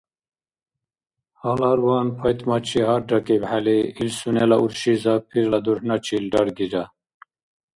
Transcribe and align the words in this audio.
Гьаларван 1.39 2.07
ПайтӀмачи 2.17 2.81
гьарракӀибхӀели, 2.87 3.77
ил 4.01 4.09
сунела 4.19 4.57
урши 4.63 4.93
Запирла 5.03 5.59
дурхӀначил 5.65 6.25
раргира. 6.33 6.83